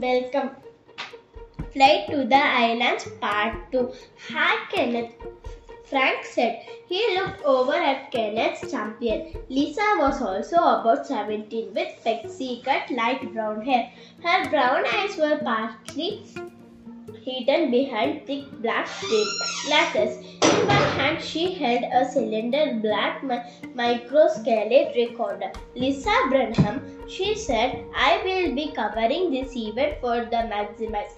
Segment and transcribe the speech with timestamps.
[0.00, 0.50] Welcome.
[1.72, 3.92] Flight to the Islands Part 2.
[4.28, 5.14] Hi Kenneth.
[5.84, 6.60] Frank said.
[6.86, 9.32] He looked over at Kenneth's champion.
[9.48, 13.90] Lisa was also about 17 with pixie cut light brown hair.
[14.22, 16.24] Her brown eyes were partly
[17.26, 18.88] hidden behind thick black
[19.66, 20.18] glasses.
[20.48, 23.40] In one hand, she held a cylinder black mi-
[23.80, 25.50] microscale recorder.
[25.74, 31.16] Lisa Branham, she said, I will be covering this event for the Maximus.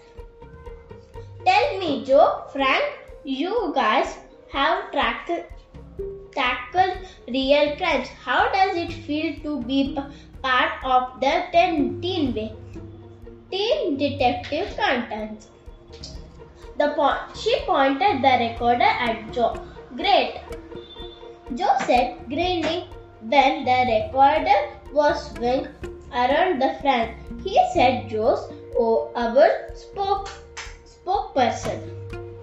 [1.45, 2.85] Tell me, Joe, Frank,
[3.25, 4.17] you guys
[4.49, 5.31] have tracked,
[6.35, 6.97] tackled
[7.29, 8.09] real crimes.
[8.09, 10.03] How does it feel to be p-
[10.43, 12.53] part of the ten, teen way?
[13.51, 15.49] Teen detective contents.
[16.79, 19.57] The po- she pointed the recorder at Joe.
[19.97, 20.41] Great.
[21.55, 22.87] Joe said, grinning
[23.21, 24.59] when the recorder
[24.93, 25.67] was swung
[26.13, 27.17] around the front.
[27.43, 30.31] He said, Joe's oh, our spoke
[30.87, 31.83] spokesperson.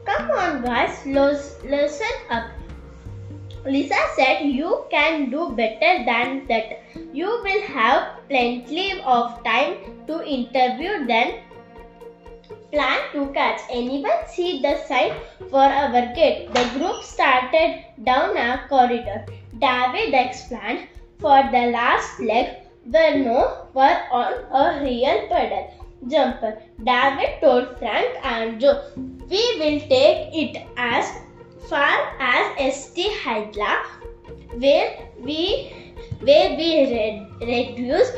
[0.06, 2.52] Come on, guys, listen up.
[3.66, 6.84] Lisa said, You can do better than that.
[7.14, 11.45] You will have plenty of time to interview them
[12.76, 13.62] plan to catch.
[13.70, 15.14] Anyone see the sign
[15.50, 16.54] for our gate?
[16.54, 19.26] The group started down a corridor.
[19.66, 20.88] David explained
[21.20, 22.48] for the last leg
[22.94, 23.40] were no
[23.74, 25.64] were on a real pedal
[26.08, 26.52] jumper.
[26.90, 28.82] David told Frank and Joe,
[29.30, 31.10] we will take it as
[31.70, 33.14] far as St.
[33.24, 33.74] Hydla,
[34.66, 35.42] where we
[36.20, 38.12] where we re- reduce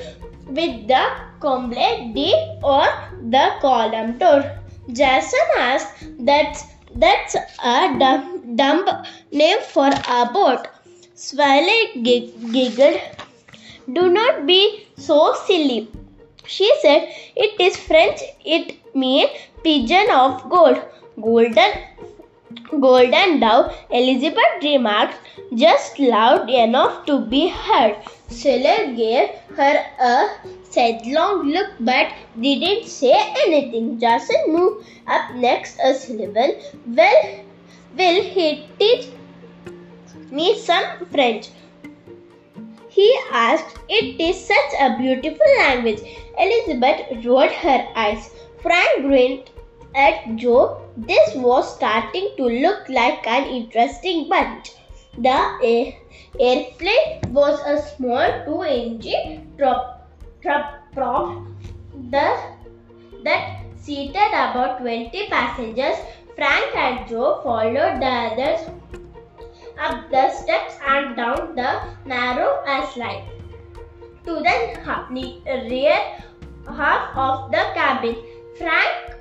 [0.47, 1.03] with the
[1.39, 2.88] Comble D or
[3.30, 4.43] the column tour.
[4.91, 6.63] Jason asked, that's,
[6.95, 8.85] that's a dumb, dumb
[9.31, 10.67] name for a boat.
[11.16, 13.02] Swiley giggled.
[13.91, 15.89] Do not be so silly.
[16.45, 19.29] She said, it is French, it means
[19.63, 20.79] pigeon of gold.
[21.22, 21.72] Golden
[22.79, 25.16] Golden Dove, Elizabeth remarked,
[25.56, 27.95] just loud enough to be heard.
[28.29, 30.29] Sailor gave her a
[30.69, 32.07] sidelong look but
[32.39, 33.13] didn't say
[33.45, 33.99] anything.
[33.99, 36.55] Jason moved up next a Sullivan.
[36.85, 37.39] Well,
[37.97, 39.07] will he teach
[40.29, 41.49] me some French?
[42.89, 43.77] He asked.
[43.88, 46.01] It is such a beautiful language.
[46.38, 48.29] Elizabeth rolled her eyes.
[48.61, 49.49] Frank grinned
[49.95, 50.81] at Joe.
[50.97, 54.73] This was starting to look like an interesting bunch.
[55.17, 55.94] The air-
[56.39, 60.07] airplane was a small two-engine prop,
[60.44, 61.44] prop, prop
[62.11, 65.97] that seated about 20 passengers.
[66.35, 68.69] Frank and Joe followed the others
[69.79, 72.63] up the steps and down the narrow
[72.94, 73.23] slide
[74.23, 74.56] to the
[75.69, 75.97] rear
[76.67, 78.16] half of the cabin.
[78.57, 79.16] Frank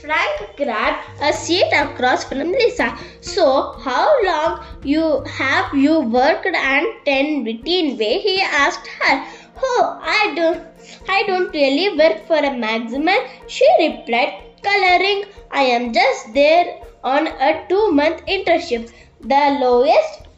[0.00, 2.96] Frank grabbed a seat across from Lisa.
[3.20, 8.18] So, how long you have you worked and ten routine way?
[8.18, 9.24] He asked her.
[9.62, 10.62] Oh, I don't,
[11.08, 13.18] I don't really work for a maximum.
[13.48, 15.24] She replied, coloring.
[15.50, 20.28] I am just there on a two-month internship, the lowest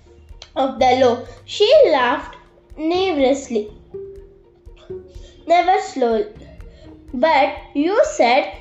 [0.56, 1.26] of the low.
[1.44, 2.36] She laughed
[2.78, 3.70] nervously,
[5.46, 6.26] never slowly.
[7.12, 8.54] But you said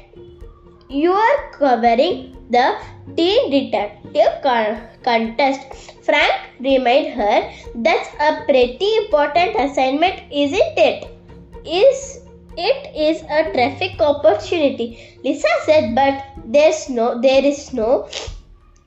[0.89, 2.75] you are covering the
[3.16, 5.61] teen detective con- contest.
[6.01, 11.05] Frank reminded her that's a pretty important assignment, isn't it?
[11.63, 12.22] Is
[12.57, 15.17] it is a traffic opportunity.
[15.23, 18.09] Lisa said, but there's no there is no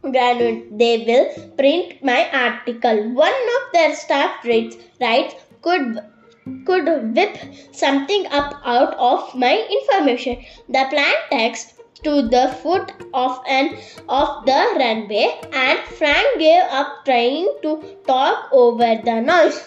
[0.02, 0.76] granite.
[0.76, 3.12] They will print my article.
[3.14, 6.00] One of their staff writes, writes could
[6.66, 7.38] could whip
[7.70, 10.44] something up out of my information.
[10.68, 11.74] The plan takes
[12.04, 13.76] to the foot of an
[14.08, 17.72] of the runway and Frank gave up trying to
[18.06, 19.60] talk over the noise.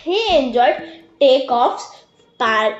[0.00, 0.76] He enjoyed
[1.20, 1.86] takeoffs
[2.38, 2.76] par-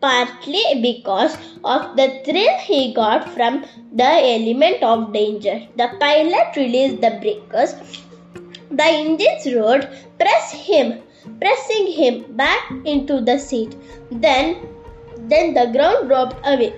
[0.00, 5.60] partly because of the thrill he got from the element of danger.
[5.76, 7.74] The pilot released the breakers.
[8.70, 9.88] The engines roared,
[10.18, 11.00] press him,
[11.40, 13.76] pressing him back into the seat.
[14.10, 14.68] Then,
[15.16, 16.74] then the ground dropped away.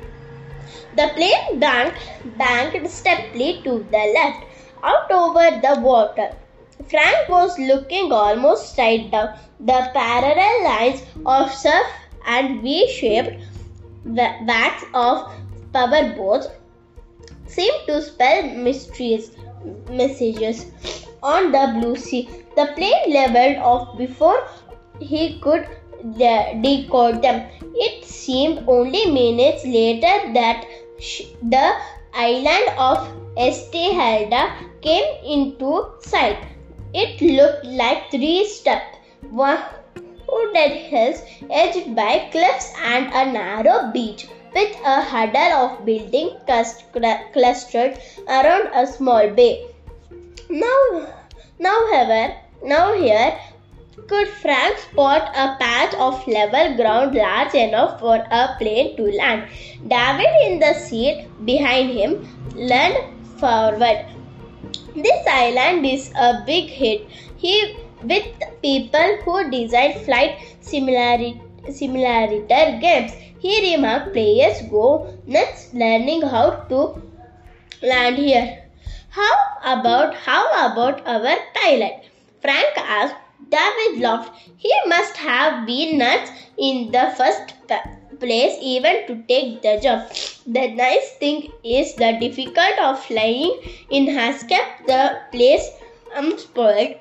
[0.98, 1.98] The plane banked,
[2.38, 4.44] banked steeply to the left,
[4.82, 6.30] out over the water.
[6.90, 9.38] Frank was looking almost straight down.
[9.60, 11.86] The parallel lines of surf
[12.26, 13.40] and V-shaped
[14.46, 15.30] backs of
[15.72, 16.48] power boats
[17.46, 19.30] seemed to spell mysterious
[19.90, 20.66] messages
[21.22, 22.28] on the blue sea.
[22.56, 24.48] The plane leveled off before
[25.00, 25.68] he could
[26.16, 27.46] decode them.
[27.86, 30.64] It seemed only minutes later that
[30.98, 31.76] the
[32.12, 36.38] island of Estehilda came into sight.
[36.92, 38.98] It looked like three stepped
[39.30, 46.32] wooded hills edged by cliffs and a narrow beach with a huddle of buildings
[47.32, 49.66] clustered around a small bay.
[50.50, 51.06] Now,
[51.58, 52.34] now, however,
[52.64, 53.38] now here
[54.06, 59.48] could Frank spot a patch of level ground large enough for a plane to land.
[59.86, 62.98] David in the seat behind him leaned
[63.38, 64.06] forward.
[64.94, 67.06] This island is a big hit.
[67.36, 68.26] He with
[68.62, 71.38] people who design flight simulator
[72.80, 73.12] games.
[73.38, 77.02] He remarked players go nuts learning how to
[77.82, 78.64] land here.
[79.10, 79.34] How
[79.64, 82.04] about how about our pilot?
[82.40, 83.14] Frank asked.
[83.48, 84.32] David laughed.
[84.56, 87.54] He must have been nuts in the first
[88.20, 90.10] place even to take the job.
[90.46, 95.70] The nice thing is the difficulty of flying in has kept the place
[96.14, 96.96] unspoiled.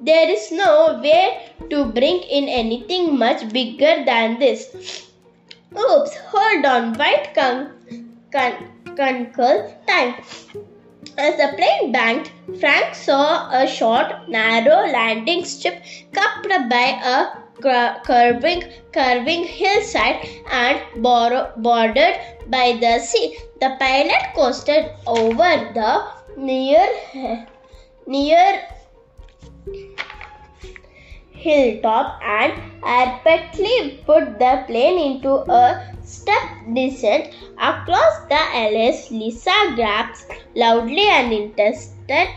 [0.00, 5.06] There is no way to bring in anything much bigger than this.
[5.72, 10.14] Oops, hold on, white con- con- conquer time.
[11.18, 12.30] As the plane banked,
[12.60, 15.82] Frank saw a short, narrow landing strip
[16.12, 17.28] cupped by a
[18.04, 23.38] curving, curving hillside and bordered by the sea.
[23.60, 26.04] The pilot coasted over the
[26.36, 26.86] near,
[28.06, 28.62] near
[31.30, 32.52] hilltop and
[32.82, 39.10] abruptly put the plane into a step descent across the LS.
[39.10, 42.28] Lisa gasped loudly and interested.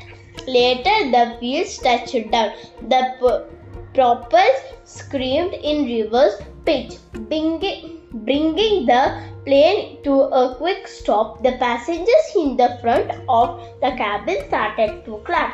[0.47, 2.51] Later, the wheels touched down.
[2.81, 3.45] The
[3.93, 11.43] propellers screamed in reverse pitch, bringing, bringing the plane to a quick stop.
[11.43, 15.53] The passengers in the front of the cabin started to clap.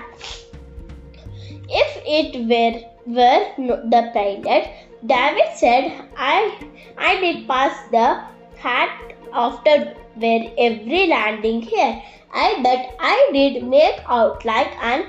[1.68, 4.70] If it were, were the pilot,
[5.06, 6.58] David said, I,
[6.98, 8.24] I did pass the
[8.58, 12.02] hat after where every landing here.
[12.34, 15.06] I bet I did make out like an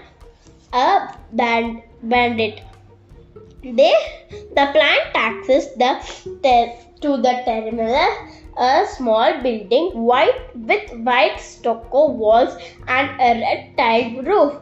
[0.73, 2.63] a band, bandit.
[3.63, 3.95] They,
[4.31, 6.01] the plant taxes the
[7.01, 8.09] to the terminal,
[8.59, 12.57] a small building white with white stucco walls
[12.89, 14.55] and a red tiled roof.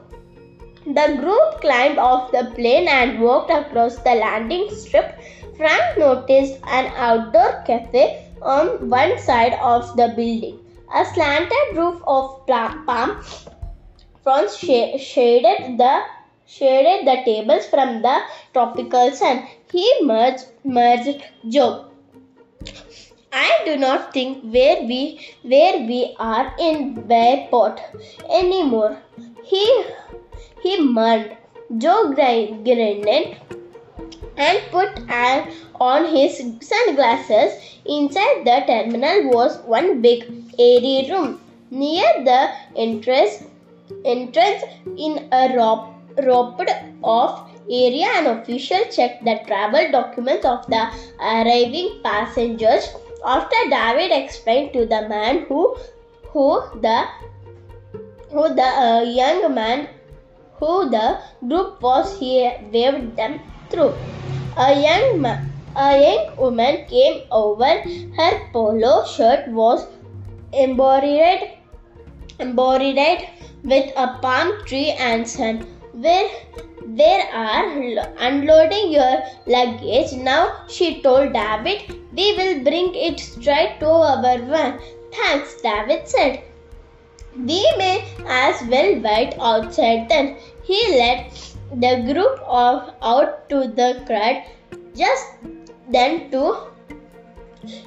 [0.86, 5.18] The group climbed off the plane and walked across the landing strip.
[5.56, 10.60] Frank noticed an outdoor cafe on one side of the building.
[10.94, 13.22] A slanted roof of palm
[14.22, 16.02] fronds shaded the
[16.46, 18.20] shaded the tables from the
[18.52, 19.46] tropical sun.
[19.72, 21.86] He merged, merged Joe.
[23.32, 25.00] I do not think where we
[25.42, 27.80] where we are in Bayport
[28.28, 28.98] anymore.
[29.42, 29.64] He
[30.64, 31.36] he murmured.
[31.82, 32.68] Joe grinned
[34.36, 34.90] and put
[35.90, 37.52] on his sunglasses.
[37.84, 40.20] Inside the terminal was one big
[40.58, 41.40] airy room.
[41.70, 42.40] Near the
[42.76, 43.44] entrance,
[44.04, 44.62] entrance
[45.06, 46.70] in a roped
[47.02, 50.82] off area, an official checked the travel documents of the
[51.20, 52.88] arriving passengers.
[53.24, 55.76] After David explained to the man who,
[56.28, 57.04] who the,
[58.30, 59.88] who the uh, young man
[60.64, 61.06] who the
[61.48, 62.34] group was, he
[62.72, 63.40] waved them
[63.70, 63.92] through.
[64.56, 67.72] A young man, a young woman came over.
[68.18, 69.86] Her polo shirt was
[70.52, 71.42] embroidered,
[72.40, 73.28] embroidered
[73.72, 75.66] with a palm tree and sun.
[75.92, 76.30] Where
[76.86, 77.66] there are
[78.28, 79.14] unloading your
[79.46, 82.00] luggage now, she told David.
[82.16, 84.80] We will bring it straight to our van.
[85.12, 86.42] Thanks, David said.
[87.36, 90.36] We may as well wait outside then.
[90.64, 91.30] He led
[91.72, 94.44] the group of out to the crowd.
[94.96, 95.26] Just
[95.88, 96.56] then two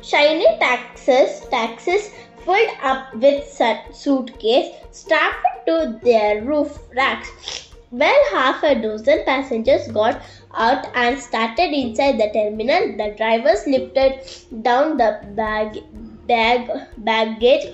[0.04, 2.12] shiny taxis, taxis
[2.46, 3.46] filled up with
[3.92, 7.72] suitcase strapped to their roof racks.
[7.92, 10.22] Well, half a dozen passengers got
[10.54, 12.98] out and started inside the terminal.
[12.98, 15.84] The drivers lifted down the bag,
[16.28, 17.74] bag, baggage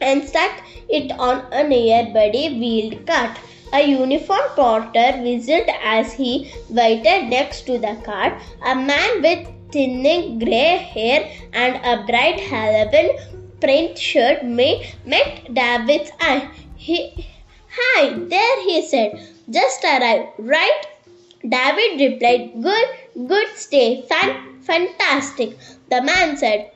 [0.00, 3.36] and stuck it on a nearby wheeled cart.
[3.72, 8.34] A uniformed porter whistled as he waited next to the cart.
[8.64, 13.18] A man with thinning grey hair and a bright Halloween
[13.60, 16.48] print shirt met David's eye.
[16.76, 17.26] He,
[17.70, 19.20] Hi, there, he said.
[19.50, 20.86] Just arrived, right?
[21.42, 22.88] David replied, Good.
[23.28, 24.02] Good stay.
[24.08, 25.56] Fan- fantastic.
[25.90, 26.70] The man said.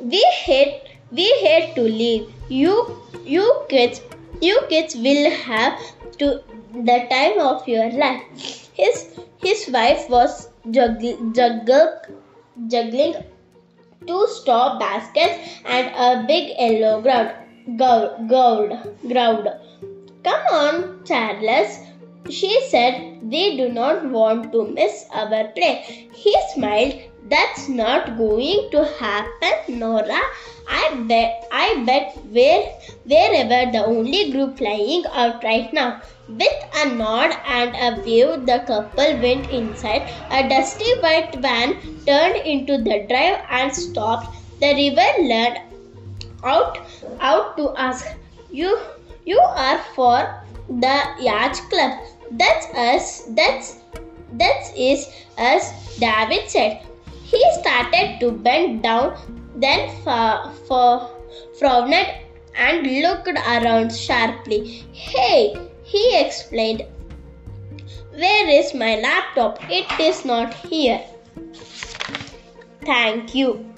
[0.00, 2.32] We hate we hate to leave.
[2.48, 4.00] You you kids
[4.40, 5.80] you kids will have
[6.18, 6.42] to
[6.72, 8.70] the time of your life.
[8.74, 9.06] His
[9.38, 11.32] his wife was juggling,
[12.68, 13.14] juggling
[14.06, 17.32] two straw baskets and a big yellow ground.
[17.76, 18.72] Gold, gold,
[19.08, 19.48] ground.
[20.22, 21.78] Come on, Charles,
[22.30, 23.18] she said.
[23.22, 26.08] We do not want to miss our play.
[26.12, 26.94] He smiled.
[27.28, 30.20] That's not going to happen, Nora.
[30.68, 32.62] I bet I bet where
[33.12, 36.02] wherever the only group flying out right now.
[36.28, 40.08] With a nod and a wave, the couple went inside.
[40.30, 44.34] A dusty white van turned into the drive and stopped.
[44.60, 45.60] The river leaned
[46.44, 46.78] out
[47.20, 48.06] out to ask,
[48.50, 48.78] "You
[49.24, 50.18] you are for
[50.68, 51.92] the yacht club?
[52.42, 53.22] That's us.
[53.40, 53.76] That's
[54.44, 56.85] that is us." David said.
[57.30, 59.16] He started to bend down,
[59.56, 61.10] then for, for
[61.58, 61.94] frowned
[62.54, 64.84] and looked around sharply.
[64.92, 66.84] Hey, he explained.
[68.12, 69.58] Where is my laptop?
[69.68, 71.02] It is not here.
[72.84, 73.75] Thank you.